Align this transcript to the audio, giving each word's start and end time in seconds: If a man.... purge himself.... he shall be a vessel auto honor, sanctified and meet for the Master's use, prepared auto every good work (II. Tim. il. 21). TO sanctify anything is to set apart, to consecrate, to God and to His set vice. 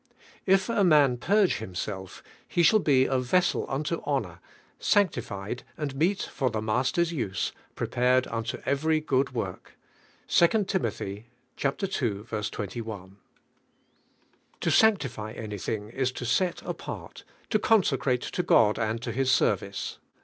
If 0.47 0.67
a 0.67 0.83
man.... 0.83 1.17
purge 1.17 1.57
himself.... 1.57 2.23
he 2.47 2.63
shall 2.63 2.79
be 2.79 3.05
a 3.05 3.19
vessel 3.19 3.65
auto 3.69 4.01
honor, 4.03 4.39
sanctified 4.79 5.61
and 5.77 5.95
meet 5.95 6.23
for 6.23 6.49
the 6.49 6.59
Master's 6.59 7.13
use, 7.13 7.51
prepared 7.75 8.25
auto 8.25 8.59
every 8.65 8.99
good 8.99 9.35
work 9.35 9.77
(II. 10.41 10.65
Tim. 10.65 10.83
il. 10.85 11.23
21). 12.25 13.17
TO 14.59 14.71
sanctify 14.71 15.33
anything 15.33 15.89
is 15.89 16.11
to 16.13 16.25
set 16.25 16.63
apart, 16.63 17.23
to 17.51 17.59
consecrate, 17.59 18.23
to 18.23 18.41
God 18.41 18.79
and 18.79 18.99
to 19.03 19.11
His 19.11 19.29
set 19.31 19.59
vice. 19.59 19.99